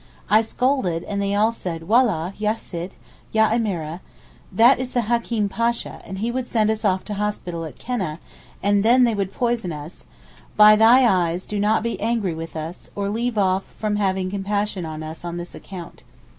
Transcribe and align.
I 0.31 0.41
scolded, 0.41 1.03
and 1.03 1.21
they 1.21 1.35
all 1.35 1.51
said, 1.51 1.83
'Wallah, 1.83 2.33
ya 2.39 2.55
Sitt, 2.55 2.93
ya 3.31 3.51
Emeereh; 3.51 3.99
that 4.51 4.79
is 4.79 4.93
the 4.93 5.01
Hakeem 5.03 5.47
Pasha, 5.47 6.01
and 6.03 6.17
he 6.17 6.31
would 6.31 6.47
send 6.47 6.71
us 6.71 6.83
off 6.83 7.05
to 7.05 7.13
hospital 7.13 7.65
at 7.65 7.77
Keneh, 7.77 8.17
and 8.63 8.81
then 8.83 9.03
they 9.03 9.13
would 9.13 9.31
poison 9.31 9.71
us; 9.71 10.07
by 10.57 10.75
thy 10.75 11.05
eyes 11.07 11.45
do 11.45 11.59
not 11.59 11.83
be 11.83 12.01
angry 12.01 12.33
with 12.33 12.55
us, 12.55 12.89
or 12.95 13.09
leave 13.09 13.37
off 13.37 13.65
from 13.77 13.97
having 13.97 14.31
compassion 14.31 14.87
on 14.87 15.03
us 15.03 15.23
on 15.23 15.37
this 15.37 15.53
account. 15.53 16.01